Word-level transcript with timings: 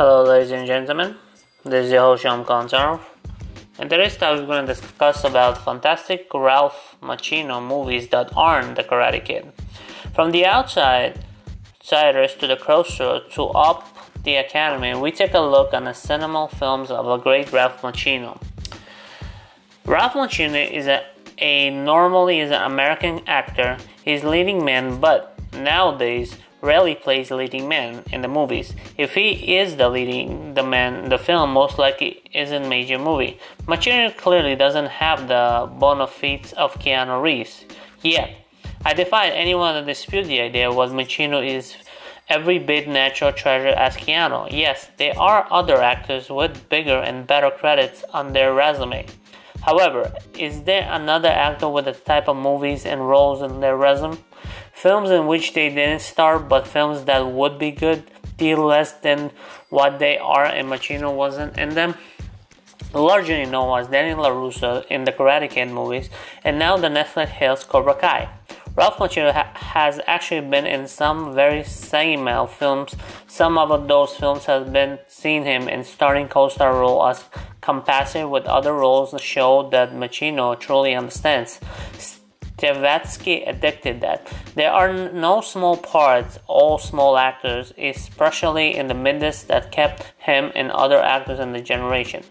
Hello, 0.00 0.24
ladies 0.24 0.50
and 0.50 0.66
gentlemen. 0.66 1.14
This 1.62 1.84
is 1.84 1.92
your 1.92 2.00
host, 2.00 2.22
Sham 2.22 2.42
Kantarov. 2.42 3.00
In 3.78 3.90
today's 3.90 4.16
talk, 4.16 4.40
we're 4.40 4.46
going 4.46 4.66
to 4.66 4.72
discuss 4.72 5.24
about 5.24 5.62
fantastic 5.62 6.26
Ralph 6.32 6.96
Macchino 7.02 7.60
movies 7.62 8.08
that 8.08 8.32
aren't 8.34 8.76
The 8.76 8.82
Karate 8.82 9.22
Kid. 9.22 9.52
From 10.14 10.30
the 10.30 10.46
outside, 10.46 11.22
outsiders 11.76 12.34
to 12.36 12.46
the 12.46 12.56
crossroads 12.56 13.34
to 13.34 13.48
up 13.48 13.94
the 14.24 14.36
academy, 14.36 14.94
we 14.94 15.12
take 15.12 15.34
a 15.34 15.40
look 15.40 15.74
on 15.74 15.84
the 15.84 15.92
cinema 15.92 16.48
films 16.48 16.90
of 16.90 17.04
the 17.04 17.18
great 17.18 17.52
Ralph 17.52 17.82
Macchino. 17.82 18.40
Ralph 19.84 20.14
Macchino 20.14 20.66
is 20.72 20.86
a, 20.86 21.04
a 21.36 21.68
normally 21.68 22.40
is 22.40 22.50
an 22.50 22.62
American 22.62 23.20
actor. 23.26 23.76
He's 24.02 24.24
leading 24.24 24.64
man, 24.64 24.98
but 24.98 25.38
nowadays 25.52 26.38
rarely 26.60 26.94
plays 26.94 27.30
leading 27.30 27.68
man 27.68 28.04
in 28.12 28.22
the 28.22 28.28
movies. 28.28 28.74
If 28.96 29.14
he 29.14 29.56
is 29.56 29.76
the 29.76 29.88
leading 29.88 30.54
the 30.54 30.62
man, 30.62 31.08
the 31.08 31.18
film 31.18 31.52
most 31.52 31.78
likely 31.78 32.22
isn't 32.32 32.68
major 32.68 32.98
movie. 32.98 33.38
Macchino 33.66 34.16
clearly 34.16 34.56
doesn't 34.56 34.86
have 34.86 35.28
the 35.28 35.70
bona 35.78 36.06
fides 36.06 36.52
of 36.52 36.74
Keanu 36.74 37.22
Reeves 37.22 37.64
yet. 38.02 38.36
I 38.84 38.94
defy 38.94 39.28
anyone 39.28 39.74
to 39.74 39.84
dispute 39.84 40.24
the 40.24 40.40
idea 40.40 40.72
what 40.72 40.90
Machino 40.90 41.46
is 41.46 41.76
every 42.30 42.58
bit 42.58 42.88
natural 42.88 43.32
treasure 43.32 43.68
as 43.68 43.96
Keanu. 43.96 44.48
Yes, 44.50 44.88
there 44.96 45.18
are 45.18 45.46
other 45.50 45.82
actors 45.82 46.30
with 46.30 46.68
bigger 46.68 46.98
and 46.98 47.26
better 47.26 47.50
credits 47.50 48.04
on 48.14 48.32
their 48.32 48.54
resume. 48.54 49.04
However, 49.62 50.12
is 50.38 50.62
there 50.62 50.88
another 50.90 51.28
actor 51.28 51.68
with 51.68 51.84
the 51.84 51.92
type 51.92 52.28
of 52.28 52.36
movies 52.36 52.86
and 52.86 53.08
roles 53.08 53.42
in 53.42 53.60
their 53.60 53.76
resume? 53.76 54.18
Films 54.72 55.10
in 55.10 55.26
which 55.26 55.52
they 55.52 55.68
didn't 55.68 56.00
star, 56.00 56.38
but 56.38 56.66
films 56.66 57.04
that 57.04 57.26
would 57.26 57.58
be 57.58 57.70
good, 57.70 58.10
deal 58.38 58.64
less 58.64 58.92
than 58.92 59.30
what 59.68 59.98
they 59.98 60.16
are, 60.16 60.46
and 60.46 60.68
Machino 60.68 61.14
wasn't 61.14 61.58
in 61.58 61.70
them. 61.74 61.94
Largely 62.94 63.44
known 63.44 63.78
as 63.78 63.88
Daniel 63.88 64.24
LaRusso 64.24 64.86
in 64.86 65.04
the 65.04 65.12
Karate 65.12 65.50
Kid 65.50 65.70
movies, 65.70 66.08
and 66.42 66.58
now 66.58 66.76
the 66.76 66.88
Netflix 66.88 67.28
hits 67.28 67.62
Cobra 67.62 67.94
Kai. 67.94 68.28
Ralph 68.76 68.96
Macchino 68.96 69.32
ha- 69.32 69.52
has 69.54 70.00
actually 70.06 70.48
been 70.48 70.64
in 70.64 70.86
some 70.86 71.34
very 71.34 71.64
seminal 71.64 72.46
films. 72.46 72.96
Some 73.26 73.58
of 73.58 73.88
those 73.88 74.16
films 74.16 74.46
have 74.46 74.72
been 74.72 74.98
seen 75.06 75.44
him 75.44 75.68
in 75.68 75.84
starring 75.84 76.28
co-star 76.28 76.72
role 76.72 77.04
as 77.06 77.24
compasser 77.70 78.28
with 78.28 78.44
other 78.46 78.72
roles 78.72 79.14
show 79.20 79.68
that 79.70 79.92
Machino 79.92 80.58
truly 80.58 80.92
understands. 80.94 81.60
Stavatsky 82.60 83.48
addicted 83.48 84.00
that 84.02 84.30
there 84.54 84.72
are 84.72 84.92
no 85.12 85.40
small 85.40 85.76
parts, 85.76 86.38
all 86.46 86.76
small 86.78 87.16
actors, 87.16 87.72
especially 87.78 88.76
in 88.76 88.88
the 88.88 88.94
midst 89.06 89.48
that 89.48 89.72
kept 89.72 90.12
him 90.18 90.52
and 90.54 90.70
other 90.72 91.00
actors 91.00 91.38
in 91.38 91.52
the 91.52 91.60
generation. 91.60 92.22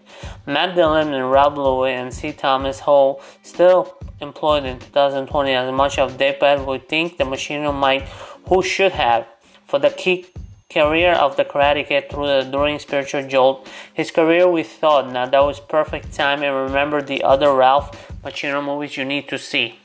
Matt 0.46 0.76
Dillon 0.76 1.12
and 1.14 1.32
Rob 1.32 1.56
Louis 1.58 1.94
and 1.94 2.12
C. 2.12 2.32
Thomas 2.32 2.80
Howell 2.80 3.22
still 3.42 3.96
employed 4.20 4.64
in 4.64 4.78
2020 4.78 5.52
as 5.52 5.72
much 5.72 5.98
of 5.98 6.18
Deadpan 6.18 6.66
we 6.66 6.78
think 6.78 7.16
the 7.16 7.24
Macchino 7.24 7.72
might 7.74 8.02
who 8.48 8.62
should 8.62 8.92
have 8.92 9.26
for 9.64 9.78
the 9.78 9.90
key 9.90 10.26
career 10.70 11.12
of 11.12 11.36
the 11.36 11.44
Karate 11.44 11.86
Kid 11.86 12.08
through 12.08 12.28
the 12.28 12.48
during 12.50 12.78
spiritual 12.78 13.26
jolt. 13.26 13.68
His 13.92 14.10
career 14.10 14.48
we 14.48 14.62
thought 14.62 15.10
now 15.10 15.26
that 15.26 15.40
was 15.40 15.60
perfect 15.60 16.12
time 16.14 16.42
and 16.42 16.54
remember 16.54 17.02
the 17.02 17.22
other 17.22 17.52
Ralph 17.52 17.90
Macchino 18.22 18.64
movies 18.64 18.96
you 18.96 19.04
need 19.04 19.28
to 19.28 19.38
see. 19.38 19.78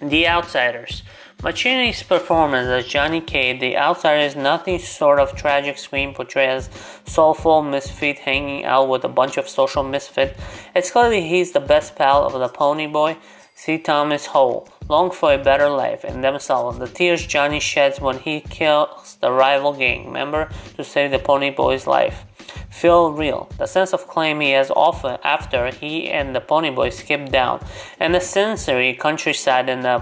The 0.00 0.28
Outsiders. 0.28 1.02
Macchino's 1.38 2.02
performance 2.02 2.66
as 2.66 2.86
Johnny 2.86 3.20
Cade, 3.20 3.60
the 3.60 3.76
outsider, 3.76 4.20
is 4.20 4.34
nothing 4.34 4.76
short 4.80 5.20
of 5.20 5.36
tragic 5.36 5.78
screen 5.78 6.12
portrays 6.12 6.68
soulful 7.06 7.62
misfit 7.62 8.18
hanging 8.18 8.64
out 8.64 8.88
with 8.88 9.04
a 9.04 9.08
bunch 9.08 9.36
of 9.36 9.48
social 9.48 9.84
misfit. 9.84 10.36
It's 10.74 10.90
clearly 10.90 11.28
he's 11.28 11.52
the 11.52 11.60
best 11.60 11.94
pal 11.94 12.26
of 12.26 12.32
the 12.32 12.48
pony 12.48 12.88
boy. 12.88 13.18
C. 13.54 13.78
Thomas 13.78 14.26
Howell, 14.26 14.68
long 14.88 15.10
for 15.10 15.32
a 15.32 15.38
better 15.38 15.68
life 15.68 16.04
in 16.04 16.20
themselves. 16.20 16.78
The 16.78 16.88
tears 16.88 17.26
Johnny 17.26 17.60
sheds 17.60 18.00
when 18.00 18.18
he 18.18 18.40
kills 18.40 19.16
the 19.20 19.30
rival 19.30 19.72
gang 19.72 20.12
member 20.12 20.48
to 20.76 20.84
save 20.84 21.10
the 21.10 21.18
pony 21.18 21.50
boy's 21.50 21.86
life 21.86 22.24
feel 22.70 23.12
real. 23.12 23.48
The 23.58 23.66
sense 23.66 23.92
of 23.92 24.06
claim 24.06 24.40
he 24.40 24.50
has 24.52 24.70
often 24.70 25.18
after 25.24 25.70
he 25.70 26.08
and 26.08 26.34
the 26.34 26.40
pony 26.40 26.70
boy 26.70 26.90
skip 26.90 27.30
down, 27.30 27.64
and 27.98 28.14
the 28.14 28.20
sensory 28.20 28.94
countryside 28.94 29.68
and 29.68 29.84
the 29.84 29.98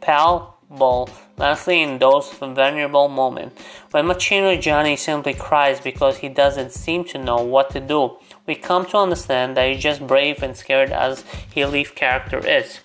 palpable 0.00 1.08
lastly 1.36 1.82
in 1.82 1.98
those 1.98 2.30
vulnerable 2.34 3.08
moments 3.08 3.60
when 3.90 4.04
Machino 4.04 4.60
Johnny 4.60 4.94
simply 4.94 5.34
cries 5.34 5.80
because 5.80 6.18
he 6.18 6.28
doesn't 6.28 6.70
seem 6.70 7.02
to 7.04 7.18
know 7.18 7.42
what 7.42 7.70
to 7.70 7.80
do. 7.80 8.18
We 8.46 8.54
come 8.54 8.86
to 8.86 8.98
understand 8.98 9.56
that 9.56 9.68
he's 9.68 9.82
just 9.82 10.06
brave 10.06 10.42
and 10.42 10.56
scared 10.56 10.90
as 10.90 11.24
he 11.52 11.64
leaf 11.64 11.94
character 11.94 12.38
is. 12.46 12.80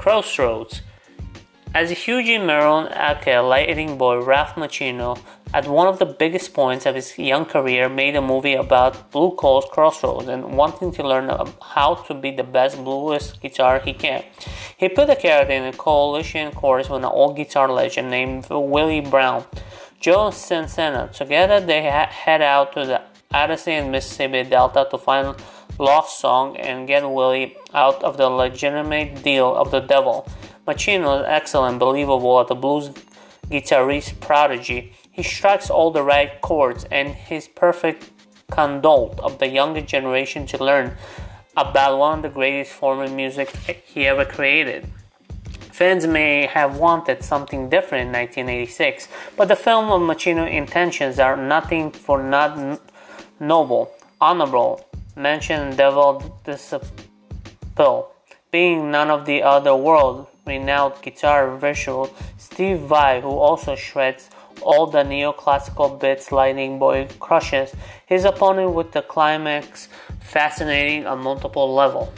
Crossroads. 0.00 0.80
As 1.74 1.90
a 1.90 1.94
huge 1.94 2.28
Maroon 2.40 2.88
Aka 2.88 3.40
lighting 3.40 3.98
boy, 3.98 4.24
Ralph 4.24 4.54
Macchino 4.54 5.18
at 5.52 5.68
one 5.68 5.88
of 5.88 5.98
the 5.98 6.06
biggest 6.06 6.54
points 6.54 6.86
of 6.86 6.94
his 6.94 7.18
young 7.18 7.44
career, 7.44 7.86
made 7.86 8.16
a 8.16 8.22
movie 8.22 8.54
about 8.54 9.10
Blue 9.10 9.32
Coal's 9.32 9.66
Crossroads 9.70 10.26
and 10.28 10.56
wanting 10.56 10.90
to 10.92 11.06
learn 11.06 11.28
how 11.60 11.96
to 12.06 12.14
be 12.14 12.30
the 12.30 12.42
best 12.42 12.82
blues 12.82 13.34
guitar 13.42 13.78
he 13.78 13.92
can. 13.92 14.24
He 14.74 14.88
put 14.88 15.10
a 15.10 15.16
character 15.16 15.52
in 15.52 15.64
a 15.64 15.74
coalition 15.74 16.50
chorus 16.52 16.88
with 16.88 17.04
an 17.04 17.04
old 17.04 17.36
guitar 17.36 17.70
legend 17.70 18.10
named 18.10 18.46
Willie 18.48 19.02
Brown. 19.02 19.44
Joe 20.00 20.30
Seneca. 20.30 21.10
Together, 21.12 21.60
they 21.60 21.82
head 21.82 22.40
out 22.40 22.72
to 22.72 22.86
the 22.86 23.02
and 23.32 23.92
Mississippi 23.92 24.44
Delta 24.44 24.88
to 24.90 24.96
find 24.96 25.36
Lost 25.78 26.20
Song 26.20 26.56
and 26.56 26.86
get 26.86 27.08
Willie 27.08 27.56
out 27.72 28.02
of 28.02 28.16
the 28.16 28.28
legitimate 28.28 29.22
deal 29.22 29.54
of 29.54 29.70
the 29.70 29.80
devil. 29.80 30.28
Macchino 30.66 31.20
is 31.20 31.26
excellent, 31.26 31.78
believable 31.78 32.40
as 32.40 32.48
the 32.48 32.54
blues 32.54 32.90
guitarist 33.50 34.20
prodigy. 34.20 34.92
He 35.10 35.22
strikes 35.22 35.70
all 35.70 35.90
the 35.90 36.02
right 36.02 36.40
chords 36.40 36.84
and 36.90 37.08
his 37.08 37.48
perfect 37.48 38.10
conduit 38.50 39.18
of 39.20 39.38
the 39.38 39.48
younger 39.48 39.80
generation 39.80 40.46
to 40.46 40.62
learn 40.62 40.96
about 41.56 41.98
one 41.98 42.18
of 42.18 42.22
the 42.22 42.28
greatest 42.28 42.72
form 42.72 43.00
of 43.00 43.12
music 43.12 43.50
he 43.84 44.06
ever 44.06 44.24
created. 44.24 44.86
Fans 45.72 46.06
may 46.06 46.46
have 46.46 46.76
wanted 46.76 47.22
something 47.24 47.70
different 47.70 48.08
in 48.08 48.12
1986, 48.12 49.08
but 49.36 49.48
the 49.48 49.56
film 49.56 49.90
of 49.90 50.02
Macchino's 50.02 50.50
intentions 50.50 51.18
are 51.18 51.36
nothing 51.36 51.90
for 51.90 52.22
not 52.22 52.80
noble, 53.40 53.90
honorable, 54.20 54.86
mention 55.20 55.76
devil 55.76 56.40
disciple, 56.44 58.10
being 58.50 58.90
none 58.90 59.10
of 59.10 59.26
the 59.26 59.42
other 59.42 59.76
world 59.76 60.26
renowned 60.46 60.94
guitar 61.02 61.56
virtuoso 61.56 62.12
Steve 62.38 62.80
Vai, 62.80 63.20
who 63.20 63.28
also 63.28 63.76
shreds 63.76 64.30
all 64.62 64.86
the 64.86 65.02
neoclassical 65.02 66.00
bits 66.00 66.32
Lightning 66.32 66.78
Boy 66.78 67.06
crushes 67.18 67.74
his 68.06 68.24
opponent 68.24 68.72
with 68.72 68.92
the 68.92 69.02
climax 69.02 69.88
fascinating 70.20 71.06
on 71.06 71.20
multiple 71.20 71.72
levels. 71.74 72.08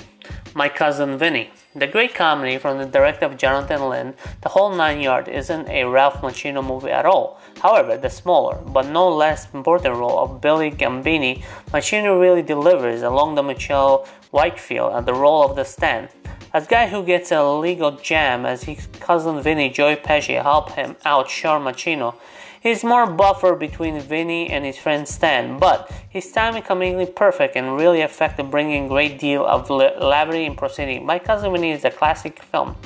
My 0.54 0.68
Cousin 0.68 1.18
Vinny. 1.18 1.50
The 1.74 1.86
great 1.86 2.14
comedy 2.14 2.58
from 2.58 2.76
the 2.76 2.84
director 2.84 3.24
of 3.24 3.38
Jonathan 3.38 3.88
Lynn, 3.88 4.12
The 4.42 4.50
Whole 4.50 4.74
Nine 4.74 5.00
Yard, 5.00 5.26
isn't 5.26 5.70
a 5.70 5.84
Ralph 5.84 6.20
Macchino 6.20 6.62
movie 6.62 6.90
at 6.90 7.06
all. 7.06 7.40
However, 7.62 7.96
the 7.96 8.10
smaller, 8.10 8.58
but 8.58 8.88
no 8.88 9.08
less 9.08 9.48
important 9.54 9.96
role 9.96 10.18
of 10.18 10.42
Billy 10.42 10.70
Gambini, 10.70 11.42
Macchino 11.70 12.20
really 12.20 12.42
delivers 12.42 13.00
along 13.00 13.36
the 13.36 13.42
Mitchell 13.42 14.06
Whitfield 14.32 14.92
and 14.92 15.06
the 15.06 15.14
role 15.14 15.48
of 15.48 15.56
the 15.56 15.64
Stan. 15.64 16.10
As 16.54 16.66
guy 16.66 16.88
who 16.88 17.02
gets 17.02 17.32
a 17.32 17.42
legal 17.42 17.92
jam 17.92 18.44
as 18.44 18.64
his 18.64 18.86
cousin 19.00 19.40
Vinny 19.40 19.70
Joey 19.70 19.96
Pesci 19.96 20.42
help 20.42 20.72
him 20.72 20.96
out 21.02 21.30
Sean 21.30 21.62
Macchino, 21.62 22.14
he's 22.60 22.84
more 22.84 23.06
buffer 23.06 23.54
between 23.54 23.98
Vinny 23.98 24.50
and 24.50 24.62
his 24.62 24.76
friend 24.76 25.08
Stan, 25.08 25.58
but 25.58 25.90
his 26.10 26.30
timing 26.30 26.62
completely 26.62 27.06
perfect 27.06 27.56
and 27.56 27.76
really 27.76 28.02
effective 28.02 28.50
bringing 28.50 28.86
great 28.86 29.18
deal 29.18 29.46
of 29.46 29.70
levity 29.70 30.44
in 30.44 30.54
proceeding. 30.54 31.06
My 31.06 31.18
Cousin 31.18 31.52
Vinny 31.52 31.70
is 31.70 31.86
a 31.86 31.90
classic 31.90 32.42
film. 32.42 32.76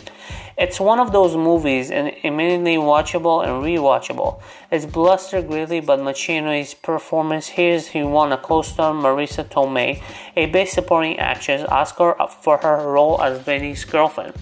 It's 0.58 0.80
one 0.80 0.98
of 0.98 1.12
those 1.12 1.36
movies 1.36 1.90
and 1.90 2.14
immediately 2.22 2.76
watchable 2.76 3.44
and 3.44 3.62
rewatchable. 3.62 4.40
It's 4.70 4.86
bluster 4.86 5.42
greatly, 5.42 5.80
but 5.80 5.98
Macchino's 5.98 6.72
performance 6.72 7.48
here 7.48 7.78
he 7.78 8.02
won 8.02 8.32
a 8.32 8.38
co-star 8.38 8.94
Marisa 8.94 9.44
Tomei, 9.44 10.02
a 10.34 10.46
best 10.46 10.72
supporting 10.72 11.18
actress 11.18 11.62
Oscar 11.68 12.16
for 12.40 12.56
her 12.58 12.90
role 12.90 13.20
as 13.20 13.38
Vinny's 13.40 13.84
girlfriend. 13.84 14.32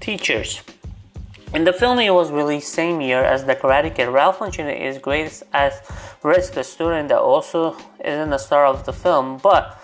Teachers. 0.00 0.62
In 1.54 1.62
the 1.62 1.72
film, 1.72 2.00
it 2.00 2.10
was 2.10 2.32
released 2.32 2.72
same 2.72 3.00
year 3.00 3.22
as 3.22 3.44
The 3.44 3.54
Karate 3.54 3.94
Kid. 3.94 4.08
Ralph 4.08 4.38
Macchino 4.38 4.74
is 4.74 4.98
great 4.98 5.42
as 5.52 5.80
Risk, 6.24 6.56
a 6.56 6.64
student 6.64 7.10
that 7.10 7.18
also 7.18 7.76
isn't 8.04 8.32
a 8.32 8.38
star 8.38 8.66
of 8.66 8.84
the 8.84 8.92
film, 8.92 9.36
but 9.36 9.78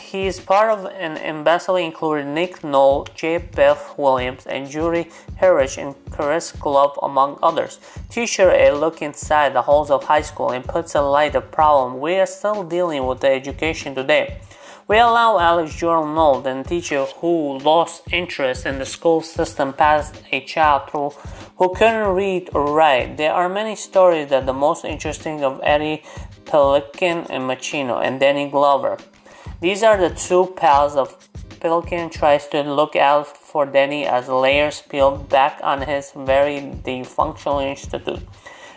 he 0.00 0.26
is 0.26 0.40
part 0.40 0.70
of 0.70 0.86
an 0.86 1.16
embassy 1.18 1.84
including 1.84 2.34
Nick 2.34 2.64
Knoll, 2.64 3.06
JoBeth 3.16 3.96
Williams, 3.96 4.46
and 4.46 4.68
Judd 4.68 5.06
Hirsch 5.38 5.78
and 5.78 5.94
Chris 6.10 6.52
Glove, 6.52 6.98
among 7.02 7.38
others. 7.42 7.78
Teacher 8.08 8.50
A 8.50 8.72
look 8.72 9.02
inside 9.02 9.54
the 9.54 9.62
halls 9.62 9.90
of 9.90 10.04
high 10.04 10.22
school 10.22 10.50
and 10.50 10.64
puts 10.64 10.94
a 10.94 11.02
light 11.02 11.34
of 11.34 11.50
problem 11.50 12.00
we 12.00 12.16
are 12.16 12.26
still 12.26 12.64
dealing 12.64 13.06
with 13.06 13.20
the 13.20 13.28
education 13.28 13.94
today. 13.94 14.40
We 14.88 14.98
allow 14.98 15.38
Alex 15.38 15.76
Jordan 15.76 16.16
Knoll, 16.16 16.40
the 16.40 16.64
teacher 16.64 17.04
who 17.04 17.58
lost 17.58 18.02
interest 18.10 18.66
in 18.66 18.80
the 18.80 18.84
school 18.84 19.20
system 19.20 19.72
past 19.72 20.20
a 20.32 20.40
child 20.40 20.90
through 20.90 21.10
who 21.58 21.72
couldn't 21.72 22.08
read 22.08 22.50
or 22.54 22.74
write. 22.74 23.16
There 23.16 23.32
are 23.32 23.48
many 23.48 23.76
stories 23.76 24.30
that 24.30 24.46
the 24.46 24.52
most 24.52 24.84
interesting 24.84 25.44
of 25.44 25.60
Eddie 25.62 26.02
Pilikian 26.44 27.24
and 27.30 27.44
Machino 27.44 28.04
and 28.04 28.18
Danny 28.18 28.50
Glover. 28.50 28.98
These 29.60 29.82
are 29.82 29.98
the 29.98 30.08
two 30.08 30.54
pals 30.56 30.96
of 30.96 31.18
Pilikian 31.60 32.10
tries 32.10 32.48
to 32.48 32.62
look 32.62 32.96
out 32.96 33.36
for 33.36 33.66
Danny 33.66 34.06
as 34.06 34.26
layers 34.26 34.80
peeled 34.80 35.28
back 35.28 35.60
on 35.62 35.82
his 35.82 36.12
very 36.16 36.62
dysfunctional 36.82 37.62
institute. 37.62 38.22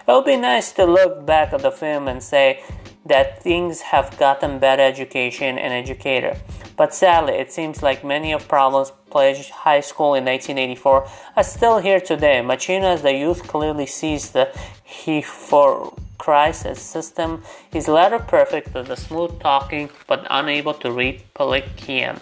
It 0.05 0.11
would 0.11 0.25
be 0.25 0.35
nice 0.35 0.73
to 0.73 0.83
look 0.83 1.25
back 1.25 1.53
at 1.53 1.61
the 1.61 1.71
film 1.71 2.09
and 2.09 2.21
say 2.21 2.61
that 3.05 3.41
things 3.41 3.79
have 3.79 4.17
gotten 4.17 4.59
better 4.59 4.83
education 4.83 5.57
and 5.57 5.71
educator. 5.71 6.35
But 6.75 6.93
sadly, 6.93 7.35
it 7.35 7.53
seems 7.53 7.81
like 7.81 8.03
many 8.03 8.33
of 8.33 8.49
Problems 8.49 8.91
Pledge 9.09 9.51
High 9.51 9.79
School 9.79 10.15
in 10.15 10.25
1984 10.25 11.07
are 11.37 11.43
still 11.43 11.77
here 11.77 12.01
today. 12.01 12.41
Machino 12.41 12.93
as 12.93 13.03
the 13.03 13.13
youth 13.13 13.47
clearly 13.47 13.85
sees 13.85 14.31
the 14.31 14.51
he 14.83 15.21
for 15.21 15.93
crisis 16.23 16.81
system 16.81 17.43
is 17.73 17.89
letter 17.89 18.17
perfect 18.17 18.73
with 18.73 18.87
the 18.87 18.95
smooth 18.95 19.37
talking 19.41 19.89
but 20.07 20.25
unable 20.29 20.73
to 20.73 20.89
read 20.89 21.21
Pilikian. 21.35 22.21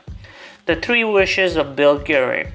The 0.66 0.76
Three 0.76 1.04
Wishes 1.04 1.56
of 1.56 1.76
Bill 1.76 2.00
Geary. 2.00 2.48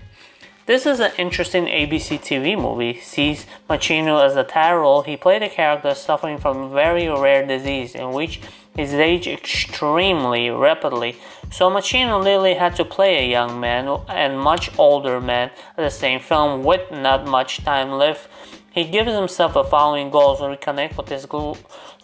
This 0.66 0.86
is 0.86 0.98
an 0.98 1.12
interesting 1.16 1.66
ABC 1.66 2.18
TV 2.18 2.60
movie. 2.60 2.98
Sees 2.98 3.46
Machino 3.70 4.26
as 4.26 4.34
a 4.34 4.42
title 4.42 4.80
role. 4.80 5.02
He 5.02 5.16
played 5.16 5.44
a 5.44 5.48
character 5.48 5.94
suffering 5.94 6.38
from 6.38 6.56
a 6.56 6.68
very 6.68 7.06
rare 7.06 7.46
disease 7.46 7.94
in 7.94 8.10
which 8.10 8.40
his 8.76 8.92
age 8.92 9.28
extremely 9.28 10.50
rapidly. 10.50 11.14
So 11.52 11.70
Machino 11.70 12.20
literally 12.20 12.54
had 12.54 12.74
to 12.74 12.84
play 12.84 13.24
a 13.24 13.30
young 13.30 13.60
man 13.60 13.86
and 14.08 14.40
much 14.40 14.76
older 14.76 15.20
man 15.20 15.52
in 15.78 15.84
the 15.84 15.90
same 15.90 16.18
film 16.18 16.64
with 16.64 16.90
not 16.90 17.24
much 17.24 17.64
time 17.64 17.92
left. 17.92 18.28
He 18.76 18.84
gives 18.84 19.10
himself 19.10 19.54
the 19.54 19.64
following 19.64 20.10
goals 20.10 20.40
to 20.40 20.44
reconnect 20.44 20.98
with 20.98 21.08
his 21.08 21.26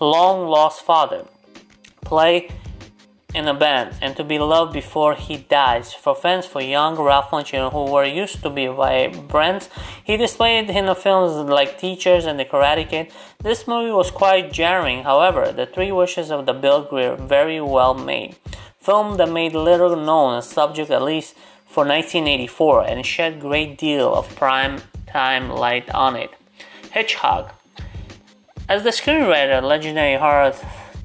long 0.01 0.49
lost 0.49 0.81
father, 0.81 1.27
play 2.01 2.49
in 3.35 3.47
a 3.47 3.53
band 3.53 3.95
and 4.01 4.17
to 4.17 4.25
be 4.25 4.39
loved 4.39 4.73
before 4.73 5.15
he 5.15 5.37
dies. 5.37 5.93
For 5.93 6.15
fans 6.15 6.47
for 6.47 6.63
young 6.63 6.97
Ralph 6.97 7.29
Macchio 7.31 7.71
who 7.71 7.93
were 7.93 8.07
used 8.07 8.41
to 8.41 8.49
be 8.49 8.69
by 8.69 9.09
vibrant, 9.09 9.69
he 10.03 10.17
displayed 10.17 10.71
in 10.71 10.87
the 10.87 10.95
films 10.95 11.35
like 11.47 11.79
Teachers 11.79 12.25
and 12.25 12.41
The 12.41 12.47
Karate 12.47 12.89
Kid. 12.89 13.13
This 13.43 13.69
movie 13.69 13.93
was 13.93 14.11
quite 14.11 14.51
jarring, 14.51 15.03
however, 15.03 15.53
The 15.53 15.67
Three 15.67 15.93
Wishes 15.93 16.31
of 16.31 16.47
the 16.47 16.55
Bill 16.55 16.85
Grier 16.85 17.17
very 17.17 17.61
well 17.61 17.93
made. 17.93 18.37
Film 18.79 19.19
that 19.19 19.31
made 19.31 19.53
little 19.53 19.95
known 19.95 20.41
subject 20.41 20.91
at 20.91 21.03
least 21.03 21.35
for 21.67 21.85
1984 21.85 22.87
and 22.87 23.05
shed 23.05 23.41
great 23.41 23.77
deal 23.77 24.15
of 24.15 24.35
prime 24.37 24.81
time 25.07 25.51
light 25.51 25.91
on 25.91 26.17
it. 26.17 26.31
Hitchcock. 26.93 27.59
As 28.69 28.83
the 28.83 28.91
screenwriter, 28.91 29.62
legendary 29.62 30.19
horror 30.19 30.53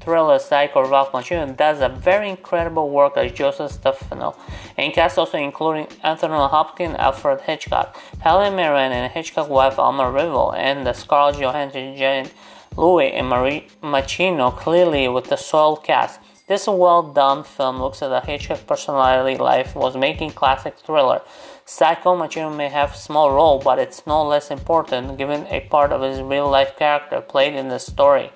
thriller 0.00 0.38
psycho 0.38 0.86
Ralph 0.86 1.12
Macchio 1.12 1.56
does 1.56 1.80
a 1.80 1.88
very 1.88 2.28
incredible 2.28 2.90
work 2.90 3.16
as 3.16 3.32
Joseph 3.32 3.72
Stefano, 3.72 4.36
and 4.76 4.92
cast 4.92 5.16
also 5.16 5.38
including 5.38 5.86
Anthony 6.04 6.34
Hopkins, 6.34 6.94
Alfred 6.98 7.40
Hitchcock, 7.40 7.96
Helen 8.20 8.54
Mirren, 8.54 8.92
and 8.92 9.10
Hitchcock's 9.10 9.48
wife 9.48 9.78
Alma 9.78 10.10
Reville, 10.10 10.52
and 10.52 10.86
the 10.86 10.92
Scarlett 10.92 11.40
Johansson, 11.40 11.96
Jane 11.96 12.28
Louis, 12.76 13.10
and 13.12 13.26
Marie 13.26 13.68
Machino 13.82 14.54
clearly 14.54 15.08
with 15.08 15.24
the 15.24 15.36
sole 15.36 15.76
cast. 15.76 16.20
This 16.48 16.66
well-done 16.66 17.44
film 17.44 17.80
looks 17.80 18.02
at 18.02 18.08
the 18.08 18.20
Hitchcock 18.20 18.66
personality 18.66 19.38
life 19.38 19.74
was 19.74 19.96
making 19.96 20.30
classic 20.30 20.78
thriller. 20.78 21.22
Psycho 21.70 22.16
Machino 22.16 22.56
may 22.56 22.70
have 22.70 22.96
small 22.96 23.30
role, 23.30 23.58
but 23.58 23.78
it's 23.78 24.06
no 24.06 24.24
less 24.26 24.50
important 24.50 25.18
given 25.18 25.46
a 25.48 25.60
part 25.68 25.92
of 25.92 26.00
his 26.00 26.22
real-life 26.22 26.78
character 26.78 27.20
played 27.20 27.52
in 27.52 27.68
the 27.68 27.78
story. 27.78 28.30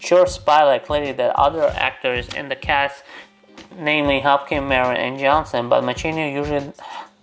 Sure, 0.00 0.26
Spotlight 0.26 0.86
clearly 0.86 1.12
that 1.12 1.36
other 1.36 1.66
actors 1.76 2.26
in 2.32 2.48
the 2.48 2.56
cast, 2.56 3.02
namely 3.76 4.20
Hopkins, 4.20 4.66
Mirren, 4.66 4.96
and 4.96 5.18
Johnson, 5.18 5.68
but 5.68 5.84
Machino 5.84 6.32
usually 6.32 6.72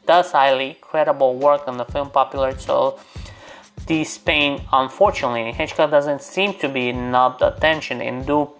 does 0.06 0.31
highly 0.31 0.77
credible 0.80 1.33
work 1.33 1.68
on 1.68 1.77
the 1.77 1.86
film 1.86 2.12
popular 2.12 2.56
so 2.56 3.00
the 3.88 4.03
Spain 4.03 4.62
unfortunately 4.71 5.51
Hitchcock 5.51 5.89
doesn't 5.89 6.21
seem 6.21 6.53
to 6.60 6.69
be 6.69 6.88
enough 6.89 7.42
attention 7.42 8.00
in 8.00 8.24
do 8.24 8.51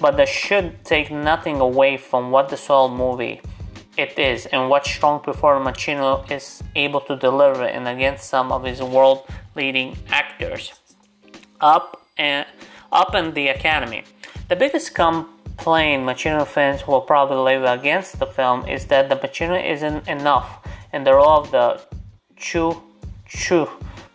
but 0.00 0.16
that 0.16 0.28
should 0.28 0.84
take 0.84 1.10
nothing 1.10 1.60
away 1.60 1.96
from 1.96 2.30
what 2.30 2.48
the 2.48 2.56
soul 2.56 2.88
movie 2.88 3.40
it 3.96 4.18
is 4.18 4.46
and 4.46 4.68
what 4.68 4.86
strong 4.86 5.20
performer 5.20 5.72
Machino 5.72 6.28
is 6.30 6.62
able 6.74 7.00
to 7.02 7.16
deliver 7.16 7.64
and 7.64 7.86
against 7.88 8.28
some 8.28 8.50
of 8.52 8.64
his 8.64 8.82
world 8.82 9.26
leading 9.54 9.96
actors. 10.08 10.72
Up 11.60 12.06
and 12.16 12.46
up 12.92 13.14
in 13.14 13.34
the 13.34 13.48
Academy. 13.48 14.04
The 14.48 14.56
biggest 14.56 14.94
complaint 14.94 16.02
Machino 16.04 16.46
fans 16.46 16.86
will 16.86 17.00
probably 17.00 17.54
leave 17.54 17.64
against 17.64 18.18
the 18.18 18.26
film 18.26 18.66
is 18.68 18.86
that 18.86 19.08
the 19.08 19.16
Machino 19.16 19.58
isn't 19.62 20.08
enough 20.08 20.66
in 20.92 21.04
the 21.04 21.14
role 21.14 21.40
of 21.40 21.50
the 21.50 21.80
Chu 22.36 22.82
Chu. 23.26 23.68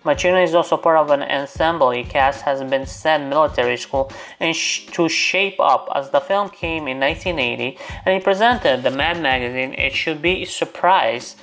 Machino 0.05 0.41
is 0.41 0.55
also 0.55 0.77
part 0.77 0.97
of 0.97 1.11
an 1.11 1.21
ensemble 1.21 1.91
cast 2.05 2.43
has 2.43 2.63
been 2.63 2.85
sent 2.85 3.27
military 3.27 3.75
school 3.75 4.11
and 4.39 4.55
sh- 4.55 4.85
to 4.91 5.09
shape 5.09 5.59
up 5.59 5.89
as 5.93 6.09
the 6.11 6.21
film 6.21 6.49
came 6.49 6.87
in 6.87 6.99
1980 6.99 7.77
and 8.05 8.15
he 8.15 8.21
presented 8.21 8.83
the 8.83 8.91
Mad 8.91 9.21
magazine. 9.21 9.73
It 9.73 9.93
should 9.93 10.21
be 10.21 10.43
a 10.43 10.45
surprise 10.45 11.35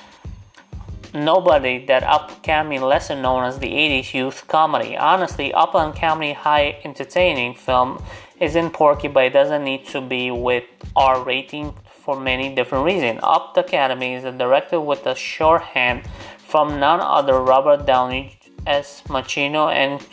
Nobody 1.16 1.82
that 1.86 2.02
upcoming 2.02 2.82
lesser 2.82 3.14
known 3.14 3.44
as 3.44 3.58
the 3.58 3.68
80s 3.68 4.12
youth 4.12 4.46
comedy. 4.48 4.98
Honestly, 4.98 5.50
upland 5.50 5.96
comedy 5.96 6.34
high 6.34 6.78
entertaining 6.84 7.54
film 7.54 8.02
isn't 8.38 8.70
porky 8.72 9.08
but 9.08 9.24
it 9.24 9.32
doesn't 9.32 9.64
need 9.64 9.86
to 9.86 10.02
be 10.02 10.30
with 10.30 10.64
R 10.94 11.22
rating 11.22 11.74
for 12.04 12.20
many 12.20 12.54
different 12.54 12.84
reasons. 12.84 13.20
Up 13.22 13.54
the 13.54 13.60
Academy 13.60 14.12
is 14.12 14.24
directed 14.24 14.80
with 14.80 15.06
a 15.06 15.14
shorthand 15.14 16.02
from 16.36 16.78
none 16.78 17.00
other 17.00 17.40
Robert 17.40 17.86
Downey 17.86 18.38
as 18.66 19.02
Machino 19.08 19.72
and 19.72 20.04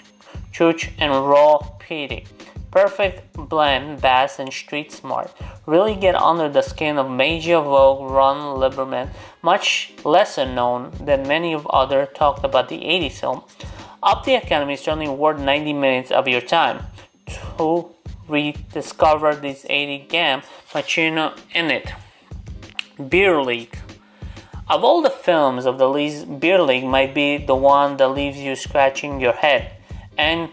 Chooch 0.53 0.91
and 0.99 1.11
Raw 1.11 1.57
Petey. 1.79 2.25
Perfect 2.71 3.33
blend 3.33 4.01
bass 4.01 4.39
and 4.39 4.51
street 4.51 4.91
smart. 4.91 5.31
Really 5.65 5.95
get 5.95 6.15
under 6.15 6.49
the 6.49 6.61
skin 6.61 6.97
of 6.97 7.09
Major 7.09 7.61
Vogue 7.61 8.09
Ron 8.09 8.59
Leibman, 8.59 9.09
much 9.41 9.93
lesser 10.03 10.45
known 10.45 10.91
than 10.99 11.27
many 11.27 11.53
of 11.53 11.67
other 11.67 12.07
talked 12.07 12.43
about 12.43 12.69
the 12.69 12.79
80s 12.79 13.19
film. 13.19 13.43
Up 14.01 14.25
the 14.25 14.35
Academy 14.35 14.73
is 14.73 14.81
certainly 14.81 15.07
worth 15.07 15.39
90 15.39 15.73
minutes 15.73 16.11
of 16.11 16.27
your 16.27 16.41
time 16.41 16.85
to 17.27 17.89
rediscover 18.27 19.35
this 19.35 19.65
80 19.69 20.07
game 20.07 20.41
Machino 20.71 21.37
in 21.53 21.69
it. 21.69 21.91
Beer 23.09 23.41
League. 23.41 23.77
Of 24.69 24.81
all 24.83 25.01
the 25.01 25.09
films 25.09 25.65
of 25.65 25.77
the 25.77 25.89
least, 25.89 26.39
Beer 26.39 26.61
League 26.61 26.85
might 26.85 27.13
be 27.13 27.37
the 27.37 27.55
one 27.55 27.97
that 27.97 28.07
leaves 28.07 28.37
you 28.37 28.55
scratching 28.55 29.19
your 29.19 29.33
head 29.33 29.73
and 30.17 30.49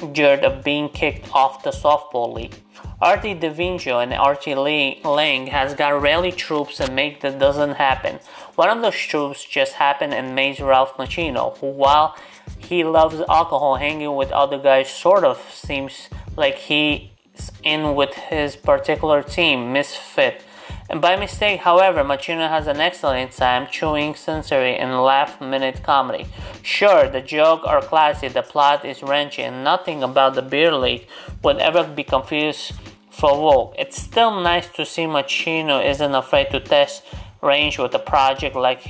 injured 0.00 0.44
of 0.44 0.64
being 0.64 0.88
kicked 0.88 1.32
off 1.32 1.62
the 1.62 1.70
softball 1.70 2.32
league. 2.32 2.56
Artie 3.00 3.34
DeVincio 3.34 4.02
and 4.02 4.12
Artie 4.12 4.56
Lange 4.56 5.46
has 5.46 5.74
got 5.74 6.02
rally 6.02 6.32
troops 6.32 6.80
and 6.80 6.96
make 6.96 7.20
that 7.20 7.38
doesn't 7.38 7.74
happen. 7.74 8.18
One 8.56 8.68
of 8.68 8.82
those 8.82 8.96
troops 8.96 9.44
just 9.44 9.74
happened 9.74 10.12
and 10.12 10.34
made 10.34 10.58
Ralph 10.58 10.96
Machino, 10.96 11.56
who 11.58 11.68
while 11.68 12.16
he 12.58 12.82
loves 12.82 13.20
alcohol, 13.28 13.76
hanging 13.76 14.16
with 14.16 14.32
other 14.32 14.58
guys 14.58 14.90
sort 14.90 15.24
of 15.24 15.40
seems 15.52 16.08
like 16.36 16.56
he's 16.56 17.10
in 17.62 17.94
with 17.94 18.14
his 18.14 18.56
particular 18.56 19.22
team, 19.22 19.72
misfit. 19.72 20.42
And 20.90 21.00
by 21.00 21.16
mistake, 21.16 21.60
however, 21.60 22.04
Machino 22.04 22.48
has 22.48 22.66
an 22.66 22.78
excellent 22.78 23.32
time 23.32 23.66
chewing 23.70 24.14
sensory 24.14 24.76
and 24.76 25.02
laugh 25.02 25.40
minute 25.40 25.82
comedy. 25.82 26.26
Sure, 26.62 27.08
the 27.08 27.22
jokes 27.22 27.66
are 27.66 27.80
classy, 27.80 28.28
the 28.28 28.42
plot 28.42 28.84
is 28.84 29.02
wrenchy, 29.02 29.42
and 29.42 29.64
nothing 29.64 30.02
about 30.02 30.34
the 30.34 30.42
beer 30.42 30.74
league 30.74 31.06
would 31.42 31.58
ever 31.58 31.84
be 31.84 32.04
confused 32.04 32.72
for 33.10 33.40
woke. 33.40 33.74
It's 33.78 34.00
still 34.00 34.40
nice 34.40 34.68
to 34.76 34.84
see 34.84 35.04
Machino 35.04 35.82
isn't 35.84 36.14
afraid 36.14 36.50
to 36.50 36.60
test 36.60 37.02
range 37.40 37.78
with 37.78 37.94
a 37.94 37.98
project 37.98 38.54
like 38.54 38.86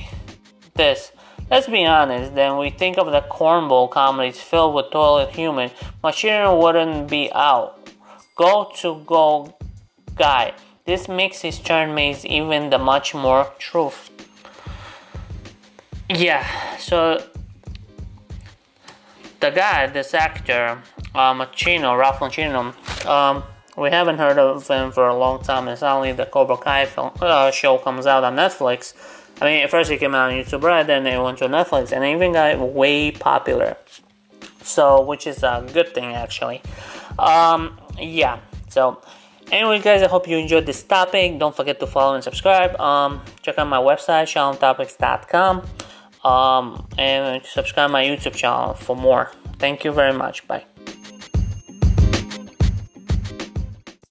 this. 0.73 1.13
Let's 1.49 1.67
be 1.67 1.85
honest, 1.85 2.35
then 2.35 2.57
we 2.57 2.71
think 2.71 2.97
of 2.97 3.11
the 3.11 3.21
cornball 3.21 3.89
comedies 3.89 4.41
filled 4.41 4.75
with 4.75 4.91
toilet 4.91 5.29
humor, 5.29 5.69
Machino 6.03 6.61
wouldn't 6.61 7.09
be 7.09 7.31
out. 7.31 7.87
Go 8.35 8.71
to 8.77 9.01
go 9.05 9.55
guy 10.15 10.53
This 10.85 11.07
makes 11.07 11.41
his 11.41 11.57
turn 11.57 11.95
makes 11.95 12.23
even 12.25 12.69
the 12.69 12.77
much 12.77 13.15
more 13.15 13.51
truth. 13.57 14.11
Yeah, 16.07 16.45
so 16.77 17.23
the 19.39 19.49
guy, 19.49 19.87
this 19.87 20.13
actor, 20.13 20.83
uh, 21.15 21.33
Macchino, 21.33 21.97
Ralph 21.97 22.19
Macchino, 22.19 22.75
um, 23.07 23.43
we 23.75 23.89
haven't 23.89 24.19
heard 24.19 24.37
of 24.37 24.67
him 24.67 24.91
for 24.91 25.07
a 25.07 25.17
long 25.17 25.41
time. 25.41 25.67
It's 25.67 25.81
only 25.81 26.11
the 26.11 26.27
Cobra 26.27 26.57
Kai 26.57 26.85
film, 26.85 27.11
uh, 27.19 27.49
show 27.49 27.79
comes 27.79 28.05
out 28.05 28.23
on 28.23 28.35
Netflix. 28.35 28.93
I 29.41 29.45
mean, 29.45 29.63
at 29.63 29.71
first 29.71 29.89
it 29.89 29.97
came 29.97 30.13
out 30.13 30.31
on 30.31 30.37
YouTube, 30.37 30.61
right? 30.61 30.85
Then 30.85 31.07
it 31.07 31.19
went 31.19 31.39
to 31.39 31.45
Netflix, 31.45 31.91
and 31.91 32.03
it 32.05 32.11
even 32.15 32.33
got 32.33 32.59
way 32.59 33.09
popular. 33.09 33.75
So, 34.61 35.01
which 35.01 35.25
is 35.25 35.41
a 35.41 35.67
good 35.73 35.95
thing 35.95 36.13
actually. 36.13 36.61
Um, 37.17 37.79
yeah. 37.99 38.39
So, 38.69 39.01
anyway, 39.51 39.79
guys, 39.79 40.01
I 40.01 40.07
hope 40.07 40.27
you 40.27 40.37
enjoyed 40.37 40.65
this 40.65 40.83
topic. 40.83 41.39
Don't 41.39 41.55
forget 41.55 41.79
to 41.79 41.87
follow 41.87 42.15
and 42.15 42.23
subscribe. 42.23 42.79
Um, 42.79 43.21
check 43.41 43.57
out 43.57 43.67
my 43.67 43.77
website, 43.77 44.27
shalomtopics.com. 44.27 45.65
Um, 46.23 46.87
and 46.97 47.45
subscribe 47.45 47.91
my 47.91 48.03
YouTube 48.03 48.35
channel 48.35 48.73
for 48.73 48.95
more. 48.95 49.31
Thank 49.59 49.83
you 49.83 49.91
very 49.91 50.13
much. 50.13 50.47
Bye. 50.47 50.65